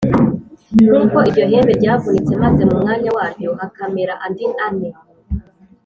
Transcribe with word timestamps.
Nk 0.83 0.93
uko 1.01 1.17
iryo 1.29 1.43
hembe 1.51 1.71
ryavunitse 1.79 2.33
maze 2.43 2.61
mu 2.69 2.75
mwanya 2.81 3.09
waryo 3.17 3.49
hakamera 3.59 4.13
andi 4.25 4.45
ane 4.65 4.89